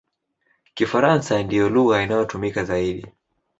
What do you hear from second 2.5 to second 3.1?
zaidi.